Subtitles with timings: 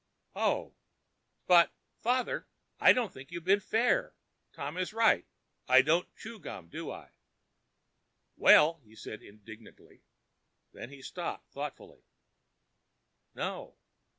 [0.35, 0.73] "Oh!"
[1.45, 2.47] "But, father,
[2.79, 4.15] I don't think you have been fair.
[4.51, 5.27] Tom is right.
[5.67, 7.11] I don't chew gum, do I?"
[8.35, 9.79] "Well——" He was indignant.
[10.73, 12.01] Then he stopped thoughtfully.
[13.35, 13.75] "No."